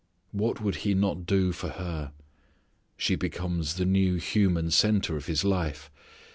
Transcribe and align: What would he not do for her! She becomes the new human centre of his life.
What 0.31 0.59
would 0.59 0.77
he 0.77 0.95
not 0.95 1.27
do 1.27 1.51
for 1.51 1.69
her! 1.69 2.11
She 2.97 3.13
becomes 3.15 3.75
the 3.75 3.85
new 3.85 4.15
human 4.15 4.71
centre 4.71 5.15
of 5.15 5.27
his 5.27 5.43
life. 5.43 5.91